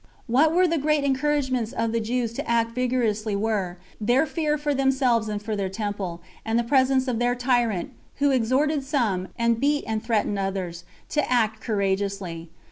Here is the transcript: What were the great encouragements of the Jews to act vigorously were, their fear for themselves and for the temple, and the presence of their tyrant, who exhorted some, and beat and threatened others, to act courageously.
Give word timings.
What 0.25 0.51
were 0.51 0.67
the 0.67 0.79
great 0.79 1.03
encouragements 1.03 1.71
of 1.73 1.91
the 1.91 1.99
Jews 1.99 2.33
to 2.33 2.49
act 2.49 2.73
vigorously 2.73 3.35
were, 3.35 3.77
their 4.01 4.25
fear 4.25 4.57
for 4.57 4.73
themselves 4.73 5.29
and 5.29 5.39
for 5.39 5.55
the 5.55 5.69
temple, 5.69 6.23
and 6.43 6.57
the 6.57 6.63
presence 6.63 7.07
of 7.07 7.19
their 7.19 7.35
tyrant, 7.35 7.91
who 8.15 8.31
exhorted 8.31 8.83
some, 8.83 9.27
and 9.37 9.59
beat 9.59 9.83
and 9.85 10.03
threatened 10.03 10.39
others, 10.39 10.85
to 11.09 11.31
act 11.31 11.61
courageously. 11.61 12.49